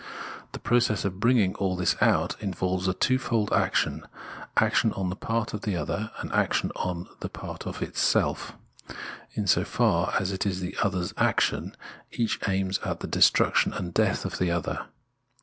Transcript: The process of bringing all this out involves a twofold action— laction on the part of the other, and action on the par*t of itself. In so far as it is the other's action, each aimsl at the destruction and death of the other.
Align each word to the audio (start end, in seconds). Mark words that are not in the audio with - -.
The 0.53 0.59
process 0.59 1.05
of 1.05 1.19
bringing 1.19 1.53
all 1.57 1.75
this 1.75 1.95
out 2.01 2.35
involves 2.41 2.87
a 2.87 2.93
twofold 2.95 3.53
action— 3.53 4.01
laction 4.59 4.93
on 4.97 5.11
the 5.11 5.15
part 5.15 5.53
of 5.53 5.61
the 5.61 5.75
other, 5.75 6.09
and 6.17 6.33
action 6.33 6.71
on 6.75 7.07
the 7.19 7.29
par*t 7.29 7.69
of 7.69 7.83
itself. 7.83 8.53
In 9.35 9.45
so 9.45 9.63
far 9.63 10.15
as 10.19 10.31
it 10.31 10.43
is 10.43 10.59
the 10.59 10.75
other's 10.81 11.13
action, 11.17 11.77
each 12.11 12.41
aimsl 12.41 12.83
at 12.83 13.01
the 13.01 13.07
destruction 13.07 13.73
and 13.73 13.93
death 13.93 14.25
of 14.25 14.39
the 14.39 14.49
other. 14.49 14.87